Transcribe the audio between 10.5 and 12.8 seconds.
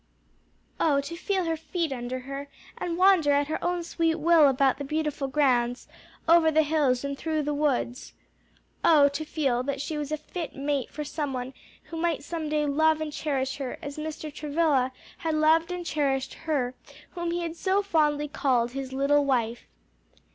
mate for some one who might some day